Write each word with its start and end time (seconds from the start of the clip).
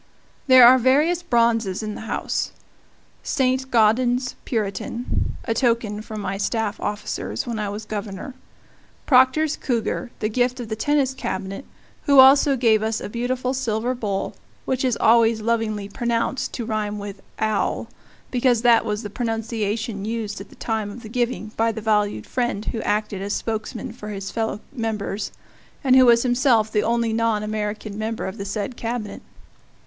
There 0.47 0.65
are 0.65 0.79
various 0.79 1.21
bronzes 1.21 1.83
in 1.83 1.93
the 1.93 2.01
house: 2.07 2.51
Saint 3.21 3.69
Gaudens's 3.69 4.33
"Puritan," 4.45 5.35
a 5.43 5.53
token 5.53 6.01
from 6.01 6.21
my 6.21 6.39
staff 6.39 6.79
officers 6.79 7.45
when 7.45 7.59
I 7.59 7.69
was 7.69 7.85
Governor; 7.85 8.33
Proctor's 9.05 9.55
cougar, 9.55 10.09
the 10.17 10.27
gift 10.27 10.59
of 10.59 10.69
the 10.69 10.75
Tennis 10.75 11.13
Cabinet 11.13 11.65
who 12.05 12.17
also 12.17 12.55
gave 12.57 12.81
us 12.81 12.99
a 12.99 13.09
beautiful 13.09 13.53
silver 13.53 13.93
bowl, 13.93 14.33
which 14.65 14.83
is 14.83 14.97
always 14.97 15.39
lovingly 15.39 15.87
pronounced 15.87 16.51
to 16.53 16.65
rhyme 16.65 16.97
with 16.97 17.21
"owl" 17.37 17.87
because 18.31 18.63
that 18.63 18.83
was 18.83 19.03
the 19.03 19.09
pronunciation 19.11 20.03
used 20.03 20.41
at 20.41 20.49
the 20.49 20.55
time 20.55 20.89
of 20.89 21.03
the 21.03 21.09
giving 21.09 21.49
by 21.55 21.71
the 21.71 21.79
valued 21.79 22.25
friend 22.25 22.65
who 22.65 22.81
acted 22.81 23.21
as 23.21 23.33
spokesman 23.33 23.93
for 23.93 24.09
his 24.09 24.31
fellow 24.31 24.61
members, 24.73 25.31
and 25.83 25.95
who 25.95 26.07
was 26.07 26.23
himself 26.23 26.71
the 26.71 26.81
only 26.81 27.13
non 27.13 27.43
American 27.43 27.99
member 27.99 28.25
of 28.25 28.39
the 28.39 28.45
said 28.45 28.75
Cabinet. 28.75 29.21